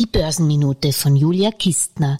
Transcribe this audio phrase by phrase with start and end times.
[0.00, 2.18] Die Börsenminute von Julia Kistner.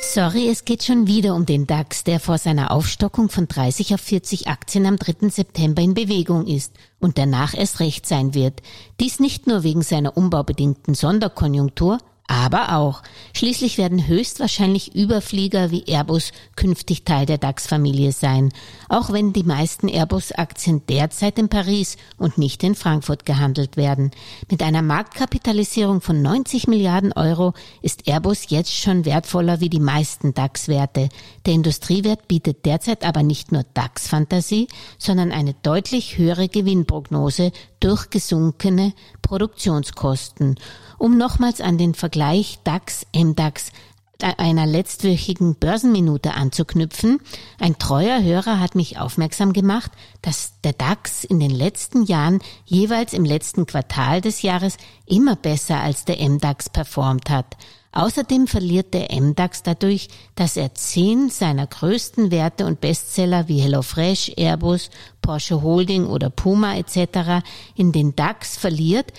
[0.00, 4.00] Sorry, es geht schon wieder um den DAX, der vor seiner Aufstockung von 30 auf
[4.00, 5.28] 40 Aktien am 3.
[5.28, 8.62] September in Bewegung ist und danach erst recht sein wird.
[9.00, 11.98] Dies nicht nur wegen seiner umbaubedingten Sonderkonjunktur,
[12.28, 13.02] aber auch.
[13.34, 18.52] Schließlich werden höchstwahrscheinlich Überflieger wie Airbus künftig Teil der DAX-Familie sein,
[18.88, 24.10] auch wenn die meisten Airbus-Aktien derzeit in Paris und nicht in Frankfurt gehandelt werden.
[24.50, 30.34] Mit einer Marktkapitalisierung von 90 Milliarden Euro ist Airbus jetzt schon wertvoller wie die meisten
[30.34, 31.08] DAX-Werte.
[31.46, 34.68] Der Industriewert bietet derzeit aber nicht nur DAX-Fantasie,
[34.98, 38.92] sondern eine deutlich höhere Gewinnprognose durch gesunkene
[39.28, 40.56] Produktionskosten.
[40.96, 43.72] Um nochmals an den Vergleich DAX, MDAX
[44.20, 47.20] einer letztwöchigen Börsenminute anzuknüpfen.
[47.60, 53.12] Ein treuer Hörer hat mich aufmerksam gemacht, dass der DAX in den letzten Jahren jeweils
[53.12, 54.76] im letzten Quartal des Jahres
[55.06, 57.56] immer besser als der MDAX performt hat.
[57.92, 64.32] Außerdem verliert der MDAX dadurch, dass er zehn seiner größten Werte und Bestseller wie HelloFresh,
[64.36, 64.90] Airbus,
[65.22, 67.44] Porsche Holding oder Puma etc.
[67.76, 69.12] in den DAX verliert,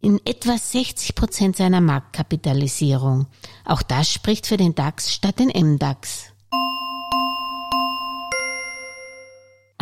[0.00, 3.26] in etwa 60 Prozent seiner Marktkapitalisierung.
[3.64, 6.32] Auch das spricht für den DAX statt den MDAX.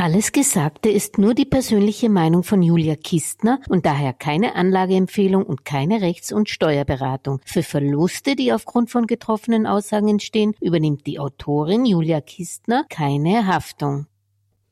[0.01, 5.65] Alles Gesagte ist nur die persönliche Meinung von Julia Kistner und daher keine Anlageempfehlung und
[5.65, 7.41] keine Rechts- und Steuerberatung.
[7.45, 14.07] Für Verluste, die aufgrund von getroffenen Aussagen entstehen, übernimmt die Autorin Julia Kistner keine Haftung.